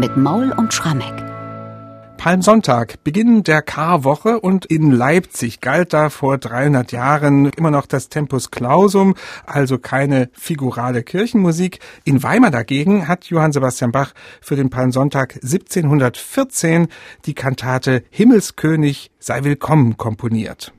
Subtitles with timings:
[0.00, 1.12] mit Maul und Schrammeck.
[2.16, 8.08] Palmsonntag, Beginn der Karwoche und in Leipzig galt da vor 300 Jahren immer noch das
[8.08, 9.14] Tempus Clausum,
[9.46, 11.80] also keine figurale Kirchenmusik.
[12.04, 16.88] In Weimar dagegen hat Johann Sebastian Bach für den Palmsonntag 1714
[17.26, 20.72] die Kantate Himmelskönig sei willkommen komponiert.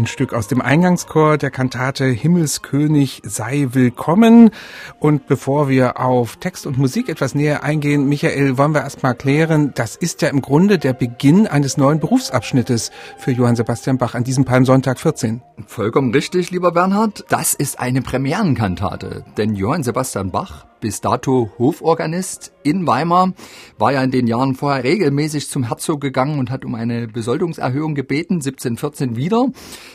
[0.00, 4.48] Ein Stück aus dem Eingangschor der Kantate Himmelskönig sei willkommen.
[4.98, 9.72] Und bevor wir auf Text und Musik etwas näher eingehen, Michael, wollen wir erstmal klären,
[9.74, 14.24] das ist ja im Grunde der Beginn eines neuen Berufsabschnittes für Johann Sebastian Bach an
[14.24, 15.42] diesem Palmsonntag 14.
[15.66, 17.26] Vollkommen richtig, lieber Bernhard.
[17.28, 23.32] Das ist eine Premierenkantate, denn Johann Sebastian Bach bis dato Hoforganist in Weimar,
[23.78, 27.94] war ja in den Jahren vorher regelmäßig zum Herzog gegangen und hat um eine Besoldungserhöhung
[27.94, 29.48] gebeten, 1714 wieder.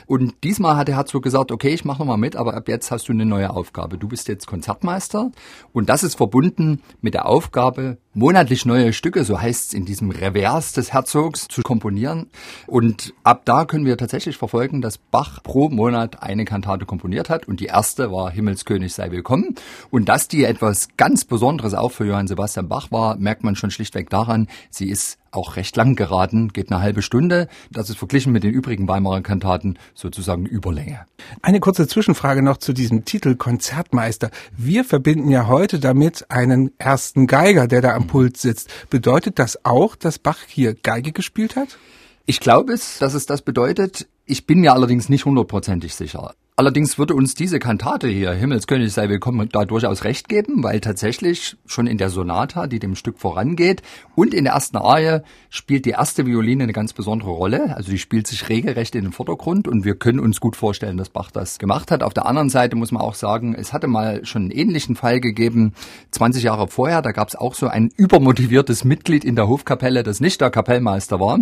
[0.06, 3.08] Und diesmal hat der Herzog gesagt, okay, ich mache nochmal mit, aber ab jetzt hast
[3.08, 3.97] du eine neue Aufgabe.
[3.97, 5.31] Du bist jetzt Konzertmeister
[5.73, 10.09] und das ist verbunden mit der Aufgabe, monatlich neue Stücke, so heißt es in diesem
[10.09, 12.27] Revers des Herzogs, zu komponieren.
[12.66, 17.47] Und ab da können wir tatsächlich verfolgen, dass Bach pro Monat eine Kantate komponiert hat
[17.47, 19.55] und die erste war Himmelskönig sei willkommen.
[19.91, 23.69] Und dass die etwas ganz Besonderes auch für Johann Sebastian Bach war, merkt man schon
[23.69, 27.47] schlichtweg daran, sie ist auch recht lang geraten, geht eine halbe Stunde.
[27.72, 31.05] Das ist verglichen mit den übrigen Weimarer Kantaten sozusagen Überlänge.
[31.41, 34.31] Eine kurze Zwischenfrage noch zu diesem Titel Konzertmeister.
[34.56, 38.69] Wir verbinden ja heute damit einen ersten Geiger, der da am Pult sitzt.
[38.89, 41.78] Bedeutet das auch, dass Bach hier Geige gespielt hat?
[42.25, 44.08] Ich glaube es, dass es das bedeutet.
[44.25, 46.34] Ich bin mir allerdings nicht hundertprozentig sicher.
[46.57, 51.57] Allerdings würde uns diese Kantate hier, Himmelskönig sei willkommen, da durchaus recht geben, weil tatsächlich
[51.66, 53.81] schon in der Sonata, die dem Stück vorangeht,
[54.16, 57.75] und in der ersten Arie spielt die erste Violine eine ganz besondere Rolle.
[57.75, 61.09] Also die spielt sich regelrecht in den Vordergrund und wir können uns gut vorstellen, dass
[61.09, 62.03] Bach das gemacht hat.
[62.03, 65.19] Auf der anderen Seite muss man auch sagen, es hatte mal schon einen ähnlichen Fall
[65.19, 65.73] gegeben,
[66.11, 70.22] 20 Jahre vorher, da gab es auch so ein übermotiviertes Mitglied in der Hofkapelle, das
[70.22, 71.37] nicht der Kapellmeister war.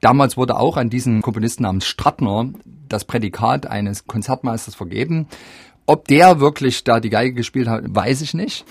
[0.00, 2.50] Damals wurde auch an diesen Komponisten namens Strattner
[2.88, 5.26] das Prädikat eines Konzertmeisters vergeben.
[5.88, 8.64] Ob der wirklich da die Geige gespielt hat, weiß ich nicht.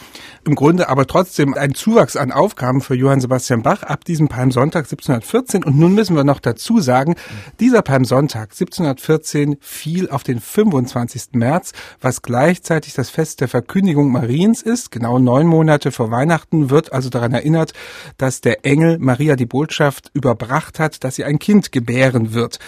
[0.43, 4.83] Im Grunde aber trotzdem ein Zuwachs an Aufgaben für Johann Sebastian Bach ab diesem Palmsonntag
[4.83, 5.63] 1714.
[5.63, 7.15] Und nun müssen wir noch dazu sagen,
[7.61, 11.29] dieser Palmsonntag 1714 fiel auf den 25.
[11.31, 11.71] März,
[12.01, 14.91] was gleichzeitig das Fest der Verkündigung Mariens ist.
[14.91, 17.71] Genau neun Monate vor Weihnachten wird also daran erinnert,
[18.17, 22.59] dass der Engel Maria die Botschaft überbracht hat, dass sie ein Kind gebären wird.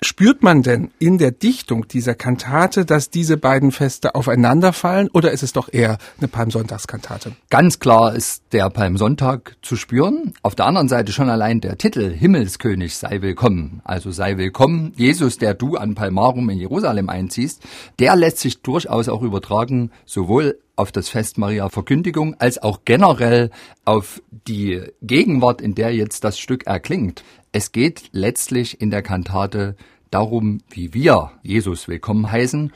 [0.00, 5.30] Spürt man denn in der Dichtung dieser Kantate, dass diese beiden Feste Feste aufeinanderfallen oder
[5.30, 7.32] ist es doch eher eine Palmsonntagskantate?
[7.48, 10.34] Ganz klar ist der Palmsonntag zu spüren.
[10.42, 13.80] Auf der anderen Seite schon allein der Titel Himmelskönig sei willkommen.
[13.84, 17.62] Also sei willkommen, Jesus, der du an Palmarum in Jerusalem einziehst,
[17.98, 23.48] der lässt sich durchaus auch übertragen, sowohl auf das Fest Maria Verkündigung als auch generell
[23.86, 27.24] auf die Gegenwart, in der jetzt das Stück erklingt.
[27.52, 29.74] Es geht letztlich in der Kantate
[30.10, 32.72] darum, wie wir Jesus willkommen heißen,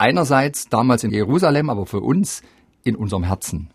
[0.00, 2.42] einerseits damals in Jerusalem, aber für uns
[2.82, 3.68] in unserem Herzen.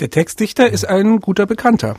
[0.00, 1.96] Der Textdichter ist ein guter Bekannter.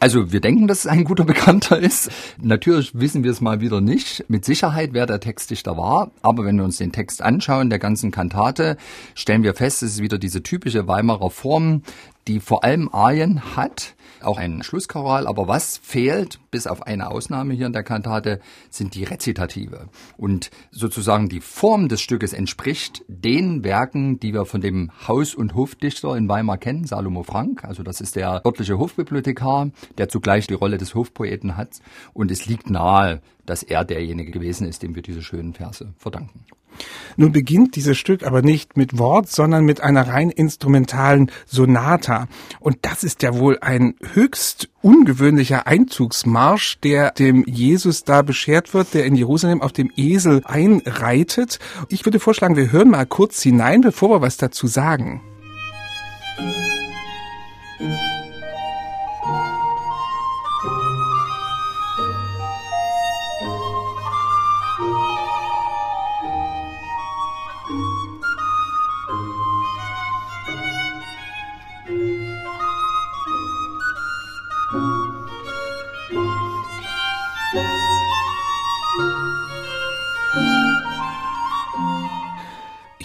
[0.00, 2.10] Also wir denken, dass es ein guter Bekannter ist.
[2.40, 4.24] Natürlich wissen wir es mal wieder nicht.
[4.28, 6.12] Mit Sicherheit, wer der Textdichter war.
[6.22, 8.76] Aber wenn wir uns den Text anschauen, der ganzen Kantate,
[9.16, 11.82] stellen wir fest, es ist wieder diese typische Weimarer Form,
[12.28, 15.26] die vor allem Arien hat, auch ein Schlusschoral.
[15.26, 18.40] Aber was fehlt, bis auf eine Ausnahme hier in der Kantate,
[18.70, 19.88] sind die Rezitative.
[20.16, 25.54] Und sozusagen die Form des Stückes entspricht den Werken, die wir von dem Haus- und
[25.54, 27.64] Hofdichter in Weimar kennen, Salomo Frank.
[27.64, 31.80] Also das ist der örtliche Hofbibliothekar, der zugleich die Rolle des Hofpoeten hat.
[32.12, 36.44] Und es liegt nahe, dass er derjenige gewesen ist, dem wir diese schönen Verse verdanken.
[37.16, 42.28] Nun beginnt dieses Stück aber nicht mit Wort, sondern mit einer rein instrumentalen Sonata.
[42.60, 48.94] Und das ist ja wohl ein höchst ungewöhnlicher Einzugsmarsch, der dem Jesus da beschert wird,
[48.94, 51.58] der in Jerusalem auf dem Esel einreitet.
[51.88, 55.20] Ich würde vorschlagen, wir hören mal kurz hinein, bevor wir was dazu sagen.
[56.38, 56.67] Musik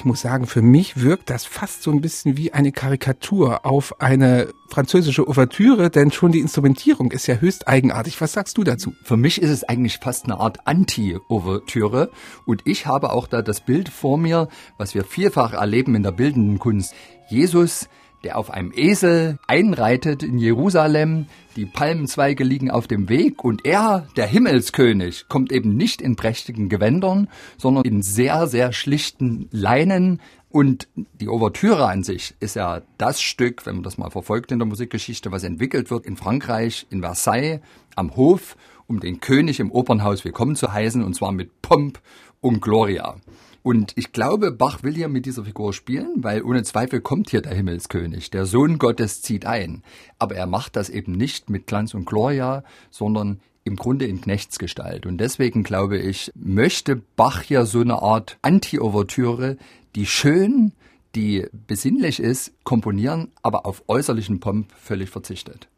[0.04, 4.02] ich muss sagen, für mich wirkt das fast so ein bisschen wie eine Karikatur auf
[4.02, 8.20] eine französische Ouvertüre, denn schon die Instrumentierung ist ja höchst eigenartig.
[8.20, 8.92] Was sagst du dazu?
[9.06, 12.12] Für mich ist es eigentlich fast eine Art Anti-Ouvertüre
[12.46, 16.12] und ich habe auch da das Bild vor mir, was wir vielfach erleben in der
[16.12, 16.94] bildenden Kunst.
[17.30, 17.88] Jesus
[18.24, 24.08] der auf einem Esel einreitet in Jerusalem, die Palmenzweige liegen auf dem Weg und er,
[24.16, 30.22] der Himmelskönig, kommt eben nicht in prächtigen Gewändern, sondern in sehr, sehr schlichten Leinen.
[30.50, 34.60] Und die Ouvertüre an sich ist ja das Stück, wenn man das mal verfolgt in
[34.60, 37.60] der Musikgeschichte, was entwickelt wird in Frankreich, in Versailles,
[37.96, 38.56] am Hof,
[38.88, 42.00] um den König im Opernhaus willkommen zu heißen, und zwar mit Pomp
[42.42, 43.16] und Gloria.
[43.64, 47.42] Und ich glaube, Bach will hier mit dieser Figur spielen, weil ohne Zweifel kommt hier
[47.42, 48.30] der Himmelskönig.
[48.30, 49.84] Der Sohn Gottes zieht ein.
[50.20, 55.06] Aber er macht das eben nicht mit Glanz und Gloria, sondern im Grunde in Knechtsgestalt.
[55.06, 59.58] Und deswegen glaube ich, möchte Bach hier so eine Art Anti-Ouvertüre,
[59.96, 60.74] die schön,
[61.16, 65.70] die besinnlich ist, komponieren, aber auf äußerlichen Pomp völlig verzichtet.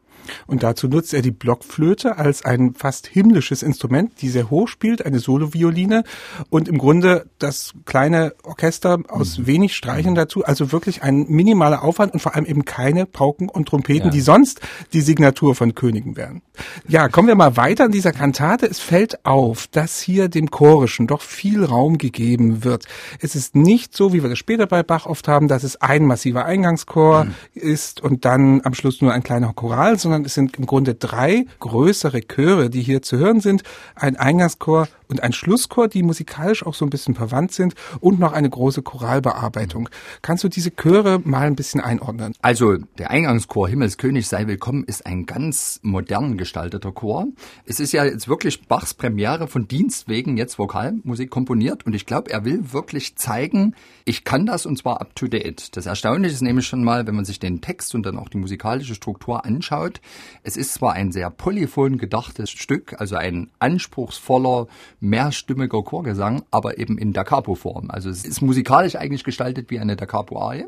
[0.47, 5.05] Und dazu nutzt er die Blockflöte als ein fast himmlisches Instrument, die sehr hoch spielt,
[5.05, 6.03] eine Solovioline
[6.49, 9.47] und im Grunde das kleine Orchester aus mhm.
[9.47, 10.15] wenig Streichen mhm.
[10.15, 14.11] dazu, also wirklich ein minimaler Aufwand und vor allem eben keine Pauken und Trompeten, ja.
[14.11, 14.61] die sonst
[14.93, 16.41] die Signatur von Königen wären.
[16.87, 18.65] Ja, kommen wir mal weiter in dieser Kantate.
[18.65, 22.85] Es fällt auf, dass hier dem Chorischen doch viel Raum gegeben wird.
[23.19, 26.05] Es ist nicht so, wie wir das später bei Bach oft haben, dass es ein
[26.05, 27.33] massiver Eingangschor mhm.
[27.53, 30.95] ist und dann am Schluss nur ein kleiner Choral, sondern sondern es sind im Grunde
[30.95, 33.63] drei größere Chöre, die hier zu hören sind.
[33.95, 38.33] Ein Eingangschor und ein Schlusschor, die musikalisch auch so ein bisschen verwandt sind und noch
[38.33, 39.89] eine große Choralbearbeitung.
[40.21, 42.33] Kannst du diese Chöre mal ein bisschen einordnen?
[42.41, 47.27] Also der Eingangschor Himmelskönig sei willkommen ist ein ganz modern gestalteter Chor.
[47.65, 52.05] Es ist ja jetzt wirklich Bachs Premiere von Dienst wegen jetzt Vokalmusik komponiert und ich
[52.05, 53.75] glaube, er will wirklich zeigen,
[54.05, 55.75] ich kann das und zwar up to date.
[55.75, 58.37] Das Erstaunliche ist nämlich schon mal, wenn man sich den Text und dann auch die
[58.37, 60.01] musikalische Struktur anschaut,
[60.43, 64.67] es ist zwar ein sehr polyphon gedachtes Stück, also ein anspruchsvoller,
[65.05, 67.89] mehrstimmiger Chorgesang, aber eben in Da Capo-Form.
[67.89, 70.65] Also es ist musikalisch eigentlich gestaltet wie eine Da Capo-Arie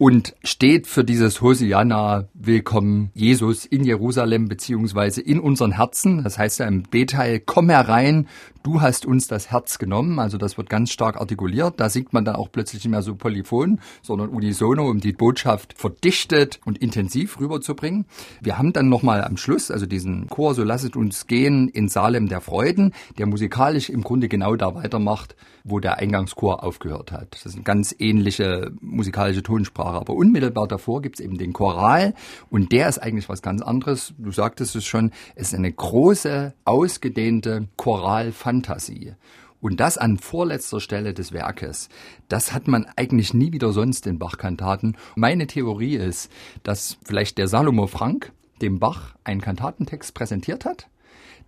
[0.00, 6.24] und steht für dieses Hosianna, Willkommen Jesus in Jerusalem beziehungsweise in unseren Herzen.
[6.24, 8.26] Das heißt ja im B-Teil, komm herein,
[8.62, 10.18] du hast uns das Herz genommen.
[10.18, 11.78] Also das wird ganz stark artikuliert.
[11.78, 15.74] Da singt man dann auch plötzlich nicht mehr so polyphon, sondern unisono, um die Botschaft
[15.76, 18.06] verdichtet und intensiv rüberzubringen.
[18.40, 22.28] Wir haben dann nochmal am Schluss, also diesen Chor, so lasset uns gehen in Salem
[22.28, 27.28] der Freuden, der musikalisch im Grunde genau da weitermacht, wo der Eingangschor aufgehört hat.
[27.32, 29.96] Das ist eine ganz ähnliche musikalische Tonsprache.
[29.96, 32.14] Aber unmittelbar davor gibt es eben den Choral
[32.50, 34.14] und der ist eigentlich was ganz anderes.
[34.18, 37.68] Du sagtest es schon, es ist eine große, ausgedehnte
[38.50, 39.14] Choralfantasie.
[39.60, 41.90] Und das an vorletzter Stelle des Werkes.
[42.28, 44.96] Das hat man eigentlich nie wieder sonst in Bach-Kantaten.
[45.16, 46.32] Meine Theorie ist,
[46.62, 48.32] dass vielleicht der Salomo Frank
[48.62, 50.88] dem Bach einen Kantatentext präsentiert hat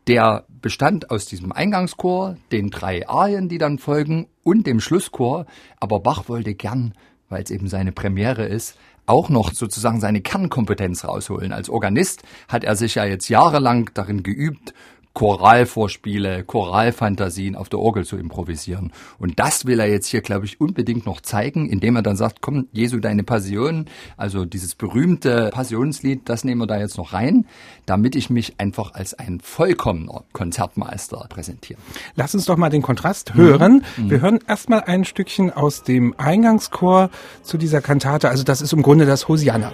[0.08, 5.46] der bestand aus diesem Eingangschor, den drei Arien, die dann folgen und dem Schlusschor.
[5.78, 6.94] Aber Bach wollte gern,
[7.28, 8.76] weil es eben seine Premiere ist,
[9.06, 11.52] auch noch sozusagen seine Kernkompetenz rausholen.
[11.52, 14.74] Als Organist hat er sich ja jetzt jahrelang darin geübt,
[15.14, 18.92] Choralvorspiele, Choralfantasien auf der Orgel zu improvisieren.
[19.19, 22.40] Und das will er jetzt hier, glaube ich, unbedingt noch zeigen, indem er dann sagt,
[22.40, 27.46] komm, Jesu, deine Passion, also dieses berühmte Passionslied, das nehmen wir da jetzt noch rein,
[27.84, 31.78] damit ich mich einfach als ein vollkommener Konzertmeister präsentiere.
[32.16, 33.84] Lass uns doch mal den Kontrast hören.
[33.96, 34.10] Mhm.
[34.10, 37.10] Wir hören erstmal ein Stückchen aus dem Eingangschor
[37.42, 38.31] zu dieser Kantate.
[38.31, 39.72] Also das ist im Grunde das Hosianna.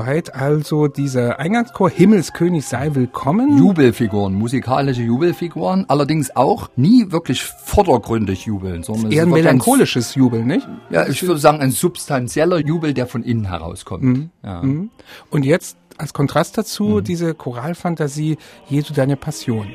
[0.00, 3.58] Soweit also dieser Eingangschor Himmelskönig sei willkommen.
[3.58, 10.66] Jubelfiguren, musikalische Jubelfiguren, allerdings auch nie wirklich vordergründig jubeln, sondern eher ein melancholisches Jubeln, nicht?
[10.88, 14.02] Ja, ich würde sagen ein substanzieller Jubel, der von innen herauskommt.
[14.02, 14.30] Mhm.
[14.42, 14.62] Ja.
[14.62, 14.88] Mhm.
[15.28, 17.04] Und jetzt als Kontrast dazu mhm.
[17.04, 18.38] diese Choralfantasie
[18.70, 19.66] Jesu deine Passion.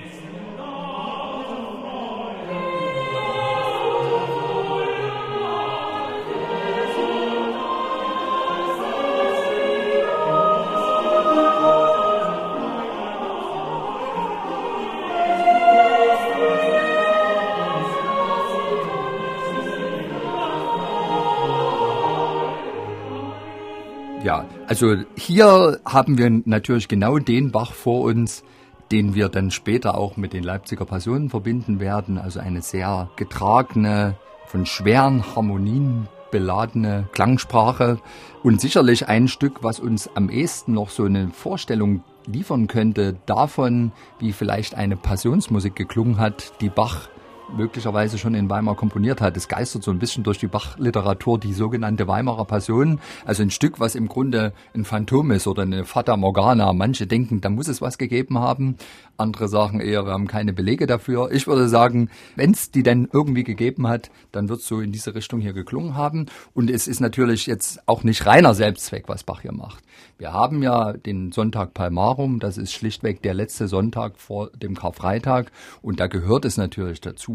[24.25, 28.43] Ja, also hier haben wir natürlich genau den Bach vor uns,
[28.91, 32.17] den wir dann später auch mit den Leipziger Passionen verbinden werden.
[32.17, 34.15] Also eine sehr getragene,
[34.47, 37.99] von schweren Harmonien beladene Klangsprache
[38.41, 43.91] und sicherlich ein Stück, was uns am ehesten noch so eine Vorstellung liefern könnte davon,
[44.17, 47.09] wie vielleicht eine Passionsmusik geklungen hat, die Bach
[47.55, 49.37] möglicherweise schon in Weimar komponiert hat.
[49.37, 53.79] Es geistert so ein bisschen durch die Bach-Literatur die sogenannte Weimarer Passion, also ein Stück,
[53.79, 56.73] was im Grunde ein Phantom ist oder eine Fata Morgana.
[56.73, 58.77] Manche denken, da muss es was gegeben haben.
[59.17, 61.31] Andere sagen eher, wir haben keine Belege dafür.
[61.31, 64.91] Ich würde sagen, wenn es die denn irgendwie gegeben hat, dann wird es so in
[64.91, 66.25] diese Richtung hier geklungen haben.
[66.53, 69.83] Und es ist natürlich jetzt auch nicht reiner Selbstzweck, was Bach hier macht.
[70.17, 75.51] Wir haben ja den Sonntag Palmarum, das ist schlichtweg der letzte Sonntag vor dem Karfreitag.
[75.81, 77.34] Und da gehört es natürlich dazu,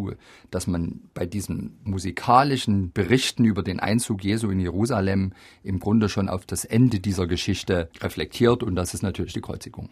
[0.51, 6.29] dass man bei diesen musikalischen Berichten über den Einzug Jesu in Jerusalem im Grunde schon
[6.29, 8.63] auf das Ende dieser Geschichte reflektiert.
[8.63, 9.89] Und das ist natürlich die Kreuzigung.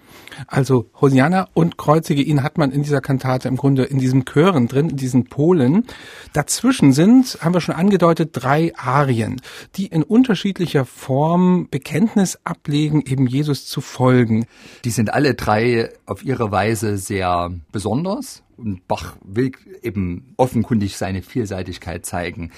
[0.47, 4.69] Also Hosianna und Kreuzige ihn hat man in dieser Kantate im Grunde in diesen Chören
[4.69, 5.85] drin, in diesen Polen.
[6.33, 9.41] Dazwischen sind, haben wir schon angedeutet, drei Arien,
[9.77, 14.47] die in unterschiedlicher Form Bekenntnis ablegen, eben Jesus zu folgen.
[14.85, 21.23] Die sind alle drei auf ihre Weise sehr besonders und Bach will eben offenkundig seine
[21.23, 22.51] Vielseitigkeit zeigen.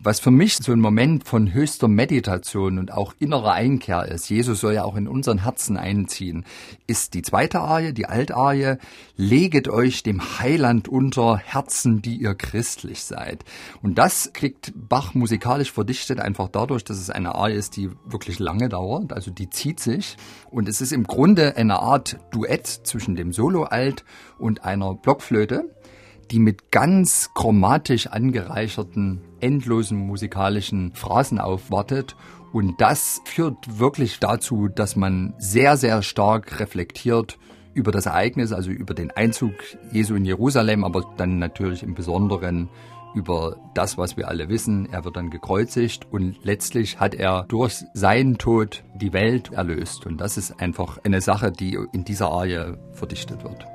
[0.00, 4.60] Was für mich so ein Moment von höchster Meditation und auch innerer Einkehr ist, Jesus
[4.60, 6.44] soll ja auch in unseren Herzen einziehen,
[6.86, 8.76] ist die zweite Arie, die Altarie,
[9.16, 13.44] leget euch dem Heiland unter Herzen, die ihr christlich seid.
[13.82, 18.38] Und das kriegt Bach musikalisch verdichtet einfach dadurch, dass es eine Arie ist, die wirklich
[18.38, 20.16] lange dauert, also die zieht sich.
[20.48, 24.04] Und es ist im Grunde eine Art Duett zwischen dem Solo-Alt
[24.38, 25.64] und einer Blockflöte
[26.30, 32.16] die mit ganz chromatisch angereicherten, endlosen musikalischen Phrasen aufwartet.
[32.52, 37.38] Und das führt wirklich dazu, dass man sehr, sehr stark reflektiert
[37.74, 39.52] über das Ereignis, also über den Einzug
[39.92, 42.68] Jesu in Jerusalem, aber dann natürlich im Besonderen
[43.14, 44.88] über das, was wir alle wissen.
[44.90, 50.06] Er wird dann gekreuzigt und letztlich hat er durch seinen Tod die Welt erlöst.
[50.06, 53.66] Und das ist einfach eine Sache, die in dieser Arie verdichtet wird.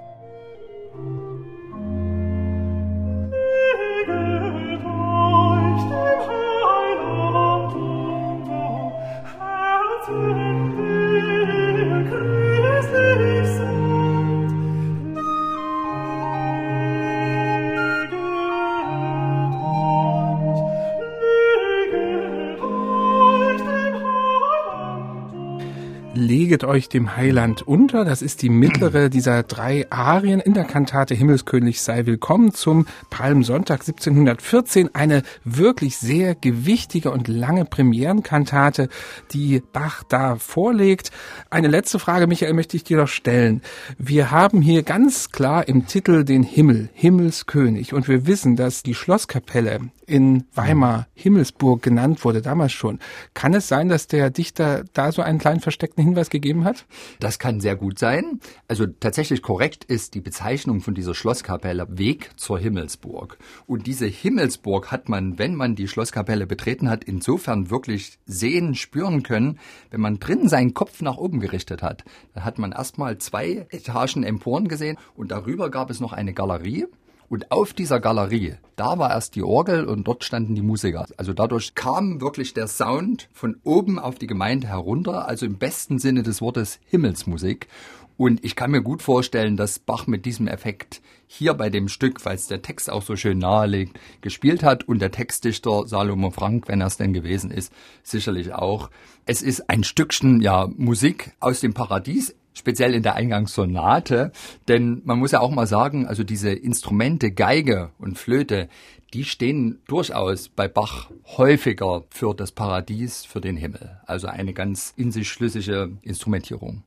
[26.23, 28.05] Leget euch dem Heiland unter.
[28.05, 33.81] Das ist die mittlere dieser drei Arien in der Kantate Himmelskönig sei willkommen zum Palmsonntag
[33.81, 34.95] 1714.
[34.95, 38.87] Eine wirklich sehr gewichtige und lange Premierenkantate,
[39.33, 41.11] die Bach da vorlegt.
[41.49, 43.61] Eine letzte Frage, Michael, möchte ich dir noch stellen.
[43.97, 47.93] Wir haben hier ganz klar im Titel den Himmel, Himmelskönig.
[47.93, 49.81] Und wir wissen, dass die Schlosskapelle
[50.13, 52.99] in Weimar Himmelsburg genannt wurde, damals schon.
[53.33, 56.85] Kann es sein, dass der Dichter da so einen kleinen versteckten Hinweis gegeben hat?
[57.19, 58.39] Das kann sehr gut sein.
[58.67, 63.39] Also tatsächlich korrekt ist die Bezeichnung von dieser Schlosskapelle Weg zur Himmelsburg.
[63.65, 69.23] Und diese Himmelsburg hat man, wenn man die Schlosskapelle betreten hat, insofern wirklich sehen, spüren
[69.23, 69.57] können,
[69.89, 72.03] wenn man drinnen seinen Kopf nach oben gerichtet hat.
[72.35, 76.85] Da hat man erstmal zwei Etagen Emporen gesehen und darüber gab es noch eine Galerie.
[77.33, 81.07] Und auf dieser Galerie, da war erst die Orgel und dort standen die Musiker.
[81.17, 85.97] Also dadurch kam wirklich der Sound von oben auf die Gemeinde herunter, also im besten
[85.97, 87.69] Sinne des Wortes Himmelsmusik.
[88.17, 92.23] Und ich kann mir gut vorstellen, dass Bach mit diesem Effekt hier bei dem Stück,
[92.23, 96.67] weil es der Text auch so schön nahelegt, gespielt hat und der Textdichter Salomo Frank,
[96.67, 97.73] wenn er es denn gewesen ist,
[98.03, 98.91] sicherlich auch.
[99.25, 104.31] Es ist ein Stückchen, ja, Musik aus dem Paradies speziell in der Eingangssonate,
[104.67, 108.69] denn man muss ja auch mal sagen, also diese Instrumente Geige und Flöte,
[109.13, 113.97] die stehen durchaus bei Bach häufiger für das Paradies, für den Himmel.
[114.05, 116.83] Also eine ganz in sich schlüssige Instrumentierung.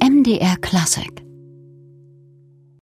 [0.00, 1.27] MDR Classic